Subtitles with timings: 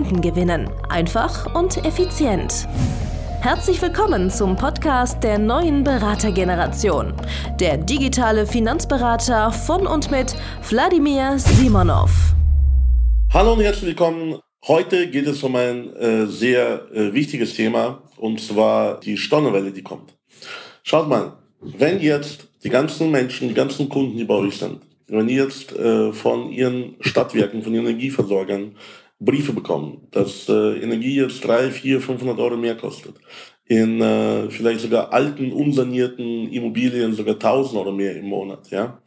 [0.00, 0.70] Kunden gewinnen.
[0.88, 2.66] Einfach und effizient.
[3.42, 7.12] Herzlich willkommen zum Podcast der neuen Beratergeneration.
[7.60, 10.34] Der digitale Finanzberater von und mit
[10.70, 12.10] Wladimir Simonov.
[13.34, 14.38] Hallo und herzlich willkommen.
[14.66, 19.82] Heute geht es um ein äh, sehr äh, wichtiges Thema und zwar die Stornowelle, die
[19.82, 20.14] kommt.
[20.82, 25.28] Schaut mal, wenn jetzt die ganzen Menschen, die ganzen Kunden, die bei euch sind, wenn
[25.28, 28.76] ihr jetzt äh, von ihren Stadtwerken, von ihren Energieversorgern
[29.20, 33.14] Briefe bekommen, dass äh, Energie jetzt 3, 4, 500 Euro mehr kostet.
[33.66, 38.70] In äh, vielleicht sogar alten, unsanierten Immobilien sogar 1000 Euro mehr im Monat.
[38.70, 39.00] Ja?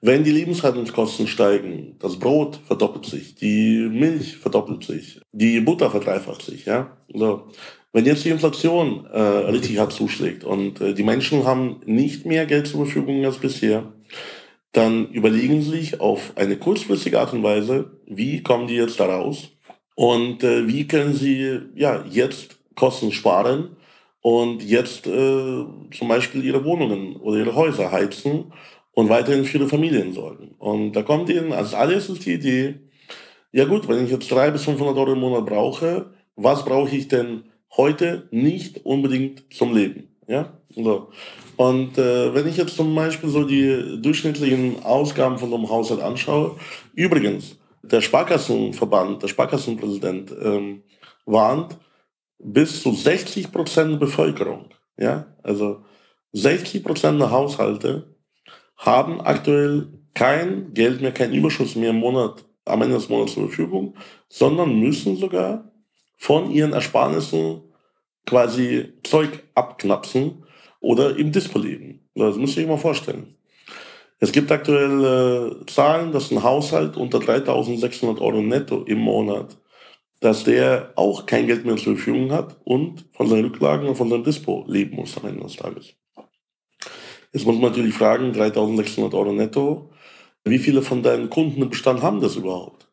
[0.00, 6.42] Wenn die Lebenshaltungskosten steigen, das Brot verdoppelt sich, die Milch verdoppelt sich, die Butter verdreifacht
[6.42, 6.64] sich.
[6.64, 6.96] Ja?
[7.12, 7.48] So.
[7.92, 12.46] Wenn jetzt die Inflation äh, richtig hart zuschlägt und äh, die Menschen haben nicht mehr
[12.46, 13.92] Geld zur Verfügung als bisher,
[14.72, 19.06] dann überlegen sie sich auf eine kurzfristige Art und Weise, wie kommen die jetzt da
[19.06, 19.50] raus
[19.94, 23.76] und äh, wie können sie ja jetzt Kosten sparen
[24.22, 28.52] und jetzt äh, zum Beispiel ihre Wohnungen oder ihre Häuser heizen
[28.92, 30.54] und weiterhin für ihre Familien sorgen.
[30.58, 32.80] Und da kommt ihnen als allererstes die Idee,
[33.52, 37.08] ja gut, wenn ich jetzt 300 bis 500 Euro im Monat brauche, was brauche ich
[37.08, 37.44] denn
[37.76, 40.16] heute nicht unbedingt zum Leben?
[40.28, 41.10] Ja, so.
[41.56, 46.56] Und äh, wenn ich jetzt zum Beispiel so die durchschnittlichen Ausgaben von einem Haushalt anschaue,
[46.94, 50.82] übrigens, der Sparkassenverband, der Sparkassenpräsident ähm,
[51.26, 51.76] warnt,
[52.38, 55.84] bis zu 60 Prozent Bevölkerung, ja, also
[56.32, 58.16] 60 Prozent der Haushalte
[58.76, 63.48] haben aktuell kein Geld mehr, kein Überschuss mehr im Monat, am Ende des Monats zur
[63.48, 63.94] Verfügung,
[64.28, 65.70] sondern müssen sogar
[66.16, 67.62] von ihren Ersparnissen
[68.26, 70.44] quasi Zeug abknapsen,
[70.80, 72.08] oder im Dispo leben.
[72.14, 73.36] Das muss ich mal vorstellen.
[74.18, 75.04] Es gibt aktuell
[75.62, 79.56] äh, Zahlen, dass ein Haushalt unter 3.600 Euro netto im Monat,
[80.20, 84.10] dass der auch kein Geld mehr zur Verfügung hat und von seinen Rücklagen und von
[84.10, 85.94] seinem Dispo leben muss am Ende des Tages.
[87.32, 89.90] Jetzt muss man natürlich fragen, 3.600 Euro netto,
[90.44, 92.88] wie viele von deinen Kunden einen Bestand haben das überhaupt?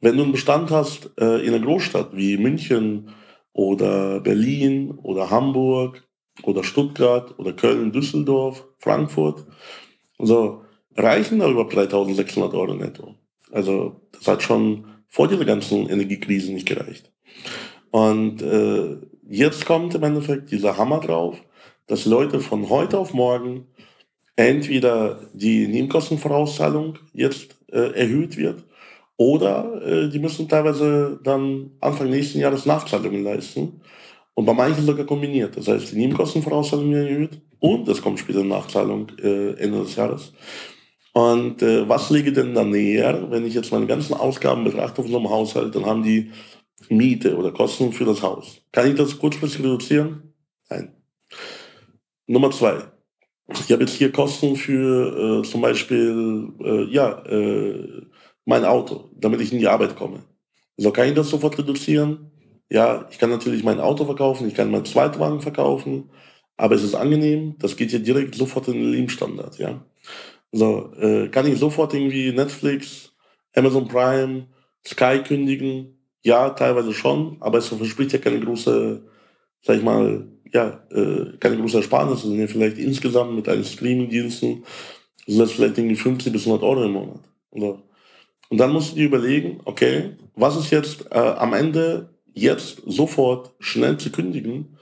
[0.00, 3.10] Wenn du einen Bestand hast äh, in einer Großstadt wie München
[3.52, 6.04] oder Berlin oder Hamburg
[6.42, 9.44] oder Stuttgart oder Köln, Düsseldorf, Frankfurt.
[10.18, 10.62] Also
[10.96, 13.14] reichen da über 3600 Euro netto.
[13.50, 17.12] Also das hat schon vor dieser ganzen Energiekrise nicht gereicht.
[17.90, 18.96] Und äh,
[19.28, 21.40] jetzt kommt im Endeffekt dieser Hammer drauf,
[21.86, 23.68] dass Leute von heute auf morgen
[24.36, 28.64] entweder die Nebenkostenvorauszahlung jetzt äh, erhöht wird
[29.16, 33.80] oder äh, die müssen teilweise dann Anfang nächsten Jahres Nachzahlungen leisten.
[34.34, 35.56] Und bei manchen sogar kombiniert.
[35.56, 39.94] Das heißt, die Nebenkostenvorauszahlung wird erhöht und es kommt später eine Nachzahlung äh, Ende des
[39.94, 40.32] Jahres.
[41.12, 45.10] Und äh, was liege denn da näher, wenn ich jetzt meine ganzen Ausgaben betrachte von
[45.10, 46.32] so einem Haushalt, dann haben die
[46.88, 48.60] Miete oder Kosten für das Haus.
[48.72, 50.34] Kann ich das kurzfristig reduzieren?
[50.68, 50.92] Nein.
[52.26, 52.82] Nummer zwei.
[53.52, 58.02] Ich habe jetzt hier Kosten für äh, zum Beispiel äh, ja, äh,
[58.44, 60.24] mein Auto, damit ich in die Arbeit komme.
[60.76, 62.32] So kann ich das sofort reduzieren?
[62.70, 66.10] Ja, ich kann natürlich mein Auto verkaufen, ich kann meinen Zweitwagen verkaufen,
[66.56, 69.84] aber es ist angenehm, das geht hier direkt sofort in den Lebensstandard, ja.
[70.52, 73.12] So, äh, kann ich sofort irgendwie Netflix,
[73.54, 74.46] Amazon Prime,
[74.86, 75.98] Sky kündigen?
[76.22, 79.02] Ja, teilweise schon, aber es verspricht ja keine große,
[79.62, 82.22] sag ich mal, ja, äh, keine große Ersparnis.
[82.22, 84.64] Sind ja vielleicht insgesamt mit allen Streaming-Diensten,
[85.26, 87.20] sind das vielleicht irgendwie 50 bis 100 Euro im Monat.
[87.52, 87.82] So.
[88.48, 93.52] Und dann musst du dir überlegen, okay, was ist jetzt äh, am Ende jetzt sofort
[93.60, 94.76] schnell zu kündigen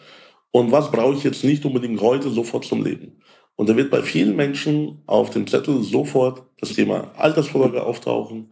[0.50, 3.22] und was brauche ich jetzt nicht unbedingt heute sofort zum Leben.
[3.56, 8.50] Und da wird bei vielen Menschen auf dem Zettel sofort das Thema Altersvorsorge auftauchen,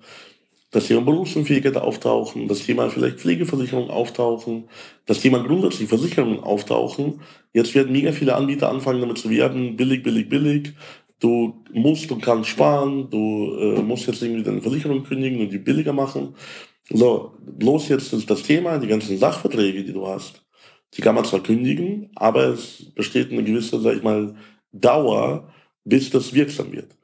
[0.70, 4.68] das Thema Berufsunfähigkeit auftauchen, das Thema vielleicht Pflegeversicherung auftauchen,
[5.06, 7.20] das Thema grundsätzlich Versicherungen auftauchen.
[7.52, 10.72] Jetzt werden mega viele Anbieter anfangen damit zu werben, billig, billig, billig.
[11.18, 15.58] Du musst und kannst sparen, du äh, musst jetzt irgendwie deine Versicherung kündigen und die
[15.58, 16.34] billiger machen.
[16.92, 20.44] So, bloß jetzt ist das Thema, die ganzen Sachverträge, die du hast,
[20.94, 24.36] die kann man zwar kündigen, aber es besteht eine gewisse, sag ich mal,
[24.72, 25.52] Dauer,
[25.84, 26.96] bis das wirksam wird.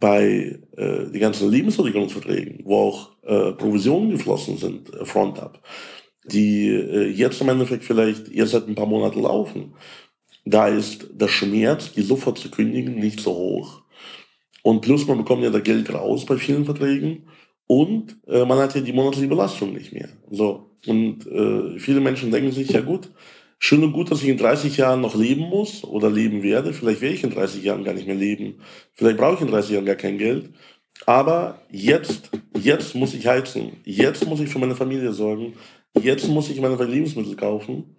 [0.00, 5.62] bei äh, die ganzen Lebensversicherungsverträgen, wo auch äh, Provisionen geflossen sind, äh, Front-up,
[6.24, 9.74] die äh, jetzt im Endeffekt vielleicht erst seit ein paar Monaten laufen,
[10.44, 13.82] da ist der Schmerz, die sofort zu kündigen, nicht so hoch.
[14.62, 17.28] Und plus man bekommt ja da Geld raus bei vielen Verträgen
[17.72, 20.10] und äh, man hat ja die monatliche Belastung nicht mehr.
[20.30, 20.76] So.
[20.86, 23.08] Und äh, viele Menschen denken sich, ja gut,
[23.58, 26.74] schön und gut, dass ich in 30 Jahren noch leben muss oder leben werde.
[26.74, 28.56] Vielleicht werde ich in 30 Jahren gar nicht mehr leben.
[28.92, 30.50] Vielleicht brauche ich in 30 Jahren gar kein Geld.
[31.06, 33.78] Aber jetzt, jetzt muss ich heizen.
[33.84, 35.54] Jetzt muss ich für meine Familie sorgen.
[35.98, 37.96] Jetzt muss ich meine Lebensmittel kaufen.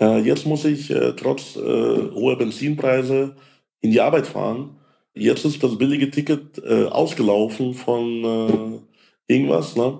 [0.00, 3.36] Äh, jetzt muss ich äh, trotz äh, hoher Benzinpreise
[3.80, 4.80] in die Arbeit fahren.
[5.14, 8.93] Jetzt ist das billige Ticket äh, ausgelaufen von äh,
[9.26, 9.98] irgendwas, ne?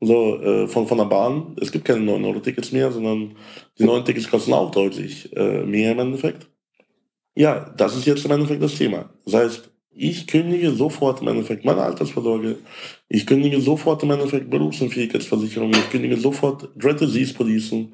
[0.00, 1.56] So, äh, von, von der Bahn.
[1.60, 3.36] Es gibt keine 9-Euro-Tickets mehr, sondern
[3.78, 6.48] die neuen Tickets kosten auch deutlich äh, mehr im Endeffekt.
[7.34, 9.10] Ja, das ist jetzt im Endeffekt das Thema.
[9.24, 12.58] Das heißt, ich kündige sofort im Endeffekt meine Altersvorsorge.
[13.08, 15.70] Ich kündige sofort im Endeffekt Berufsunfähigkeitsversicherung.
[15.72, 17.92] Ich kündige sofort Dread Disease Policen.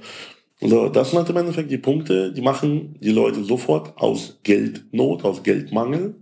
[0.61, 5.25] So, das sind halt im Endeffekt die Punkte, die machen die Leute sofort aus Geldnot,
[5.25, 6.15] aus Geldmangel.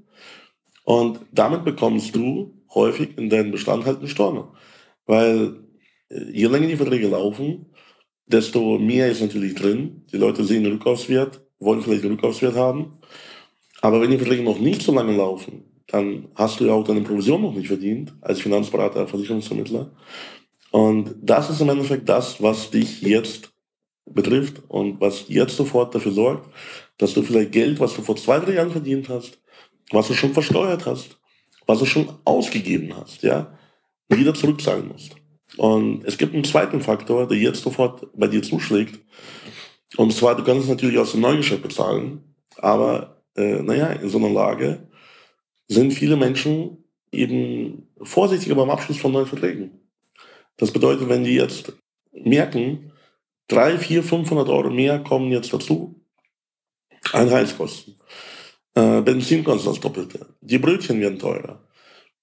[0.84, 4.54] Und damit bekommst du häufig in deinen Bestand halt einen Storno.
[5.06, 5.56] Weil
[6.10, 7.66] je länger die Verträge laufen,
[8.26, 10.04] desto mehr ist natürlich drin.
[10.12, 12.98] Die Leute sehen den Rückkaufswert, wollen vielleicht den Rückkaufswert haben.
[13.80, 17.02] Aber wenn die Verträge noch nicht so lange laufen, dann hast du ja auch deine
[17.02, 19.92] Provision noch nicht verdient als Finanzberater, Versicherungsvermittler.
[20.70, 23.52] Und das ist im Endeffekt das, was dich jetzt
[24.06, 26.50] betrifft und was jetzt sofort dafür sorgt,
[26.98, 29.40] dass du vielleicht Geld, was du vor zwei, drei Jahren verdient hast,
[29.90, 31.18] was du schon versteuert hast,
[31.66, 33.56] was du schon ausgegeben hast, ja,
[34.08, 35.16] wieder zurückzahlen musst.
[35.56, 38.98] Und es gibt einen zweiten Faktor, der jetzt sofort bei dir zuschlägt.
[39.96, 44.18] Und zwar, du kannst es natürlich aus dem Neugeschäft bezahlen, aber äh, naja, in so
[44.18, 44.88] einer Lage
[45.68, 49.80] sind viele Menschen eben vorsichtiger beim Abschluss von neuen Verträgen.
[50.56, 51.72] Das bedeutet, wenn die jetzt
[52.12, 52.92] merken,
[53.48, 56.00] drei, vier, 500 Euro mehr kommen jetzt dazu,
[57.12, 57.96] Einheitskosten,
[58.74, 61.66] äh, Benzin kostet das Doppelte, die Brötchen werden teurer,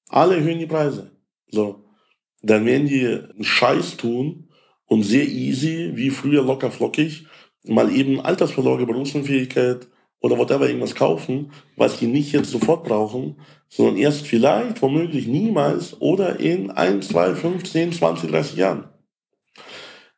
[0.09, 1.11] alle erhöhen die Preise.
[1.49, 1.85] So,
[2.41, 4.49] dann werden die einen Scheiß tun
[4.85, 7.25] und sehr easy, wie früher locker flockig,
[7.63, 9.87] mal eben Altersvorsorge, Berufsunfähigkeit
[10.19, 13.39] oder whatever irgendwas kaufen, was die nicht jetzt sofort brauchen,
[13.69, 18.89] sondern erst vielleicht, womöglich niemals oder in 1, 2, 5, 10, 20, 30 Jahren.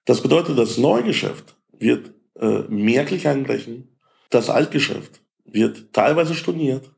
[0.06, 3.98] Das bedeutet, das Neugeschäft wird äh, merklich einbrechen,
[4.30, 6.90] das Altgeschäft wird teilweise storniert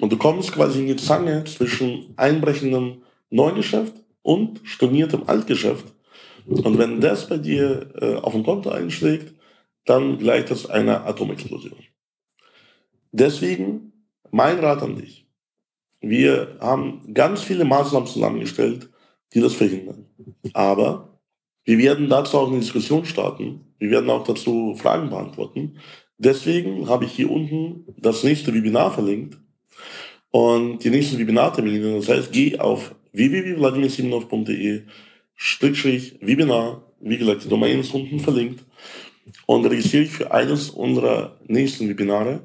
[0.00, 5.86] und du kommst quasi in die Zange zwischen einbrechendem Neugeschäft und storniertem Altgeschäft.
[6.46, 9.34] Und wenn das bei dir äh, auf dem Konto einschlägt,
[9.86, 11.78] dann gleicht das einer Atomexplosion.
[13.12, 13.92] Deswegen
[14.30, 15.26] mein Rat an dich.
[16.00, 18.90] Wir haben ganz viele Maßnahmen zusammengestellt,
[19.32, 20.06] die das verhindern.
[20.52, 21.20] Aber
[21.64, 23.74] wir werden dazu auch eine Diskussion starten.
[23.78, 25.78] Wir werden auch dazu Fragen beantworten.
[26.18, 29.36] Deswegen habe ich hier unten das nächste Webinar verlinkt
[30.30, 31.96] und die nächsten Webinartermine.
[31.96, 34.82] Das heißt, geh auf www.vladimirsimonov.de
[35.36, 38.64] Strickstrich Webinar, wie gesagt, die Domain ist unten verlinkt
[39.46, 42.40] und registriere dich für eines unserer nächsten Webinare.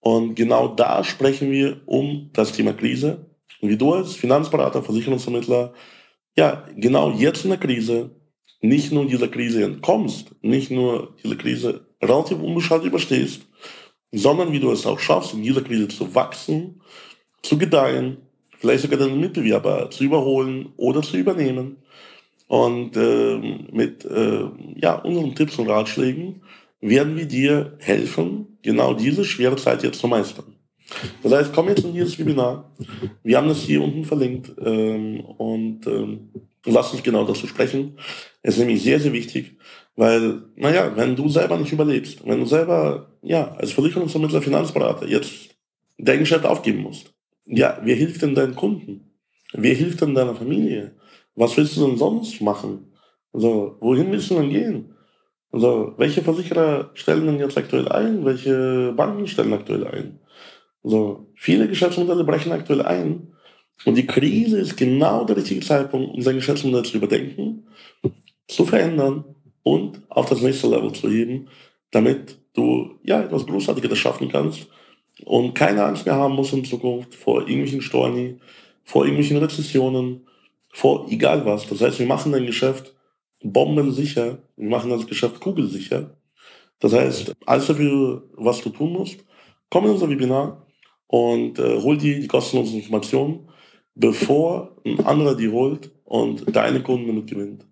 [0.00, 3.26] Und genau da sprechen wir um das Thema Krise
[3.60, 5.72] und wie du als Finanzberater, Versicherungsvermittler,
[6.36, 8.10] ja, genau jetzt in der Krise
[8.60, 13.42] nicht nur dieser Krise entkommst, nicht nur diese Krise relativ unbeschadet überstehst,
[14.12, 16.80] sondern wie du es auch schaffst, in dieser Krise zu wachsen,
[17.42, 18.18] zu gedeihen
[18.64, 21.76] vielleicht sogar den Mitbewerber zu überholen oder zu übernehmen.
[22.46, 23.36] Und äh,
[23.70, 24.44] mit äh,
[24.76, 26.40] ja, unseren Tipps und Ratschlägen
[26.80, 30.56] werden wir dir helfen, genau diese schwere Zeit jetzt zu meistern.
[31.22, 32.70] Das heißt, komm jetzt in dieses Webinar.
[33.22, 36.30] Wir haben das hier unten verlinkt ähm, und ähm,
[36.64, 37.98] lass uns genau dazu sprechen.
[38.40, 39.58] Es ist nämlich sehr, sehr wichtig,
[39.96, 45.50] weil, naja, wenn du selber nicht überlebst, wenn du selber, ja, als Versicherungsvermittler, Finanzberater jetzt
[45.98, 47.14] dein Geschäft aufgeben musst,
[47.46, 49.12] ja, wer hilft denn deinen Kunden?
[49.52, 50.96] Wer hilft denn deiner Familie?
[51.36, 52.92] Was willst du denn sonst machen?
[53.32, 54.94] Also, wohin willst du denn gehen?
[55.52, 58.24] Also, welche Versicherer stellen denn jetzt aktuell ein?
[58.24, 60.18] Welche Banken stellen aktuell ein?
[60.82, 63.34] Also, viele Geschäftsmodelle brechen aktuell ein.
[63.84, 67.68] Und die Krise ist genau der richtige Zeitpunkt, um sein Geschäftsmodell zu überdenken,
[68.48, 69.33] zu verändern
[69.64, 71.48] und auf das nächste Level zu heben,
[71.90, 74.68] damit du ja etwas Großartiges schaffen kannst
[75.24, 78.38] und keine Angst mehr haben muss in Zukunft vor irgendwelchen Storni,
[78.84, 80.26] vor irgendwelchen Rezessionen,
[80.72, 81.66] vor egal was.
[81.66, 82.94] Das heißt, wir machen dein Geschäft
[83.42, 86.16] bombensicher, wir machen das Geschäft kugelsicher.
[86.78, 89.24] Das heißt, alles dafür, was du tun musst,
[89.70, 90.66] komm in unser Webinar
[91.06, 93.48] und äh, hol dir die kostenlosen Informationen,
[93.94, 97.64] bevor ein anderer die holt und deine Kunden damit gewinnt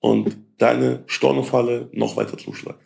[0.00, 2.78] und deine Stornofalle noch weiter zuschlägt.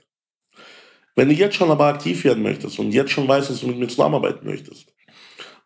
[1.17, 3.79] Wenn du jetzt schon aber aktiv werden möchtest und jetzt schon weißt, dass du mit
[3.79, 4.93] mir zusammenarbeiten möchtest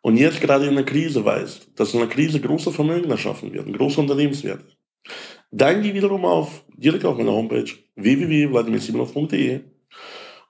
[0.02, 3.72] und jetzt gerade in der Krise weißt, dass in der Krise große Vermögen erschaffen werden,
[3.72, 4.66] große Unternehmenswerte,
[5.50, 9.60] dann geh wiederum auf, direkt auf meiner Homepage www.vladimirsimonov.de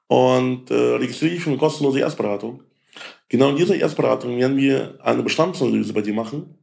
[0.09, 2.64] und äh, registriere dich für eine kostenlose Erstberatung.
[3.28, 6.59] Genau in dieser Erstberatung werden wir eine Bestandsanalyse bei dir machen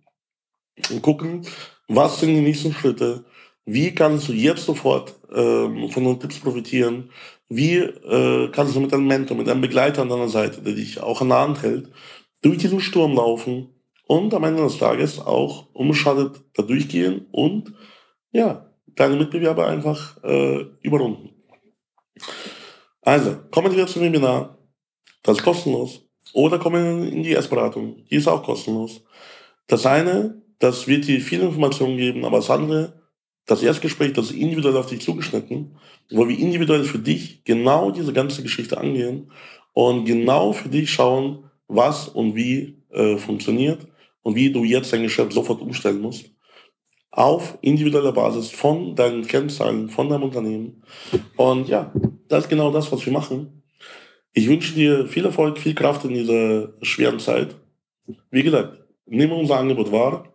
[0.90, 1.48] und gucken,
[1.88, 3.24] was sind die nächsten Schritte,
[3.66, 7.10] wie kannst du jetzt sofort ähm, von den Tipps profitieren,
[7.50, 11.02] wie äh, kannst du mit einem Mentor, mit einem Begleiter an deiner Seite, der dich
[11.02, 11.90] auch an der Hand hält,
[12.42, 13.70] durch diesen Sturm laufen
[14.08, 17.74] und am Ende des Tages auch unbeschadet da durchgehen und
[18.32, 21.30] ja, deine Mitbewerber einfach äh, überrunden.
[23.02, 24.58] Also, kommen wir zum Webinar.
[25.24, 26.02] Das ist kostenlos.
[26.34, 28.04] Oder kommen in die Erstberatung.
[28.10, 29.04] Die ist auch kostenlos.
[29.68, 33.05] Das eine, das wird dir viele Informationen geben, aber das andere,
[33.46, 35.78] das Erstgespräch, das ist individuell auf dich zugeschnitten,
[36.12, 39.32] wo wir individuell für dich genau diese ganze Geschichte angehen
[39.74, 43.88] und genau für dich schauen, was und wie äh, funktioniert
[44.24, 46.32] und wie du jetzt dein Geschäft sofort umstellen musst.
[47.12, 50.84] Auf individueller Basis von deinen Kennzahlen, von deinem Unternehmen.
[51.38, 51.94] Und ja,
[52.28, 53.64] das ist genau das, was wir machen.
[54.34, 57.56] Ich wünsche dir viel Erfolg, viel Kraft in dieser schweren Zeit.
[58.32, 60.35] Wie gesagt, nimm unser Angebot wahr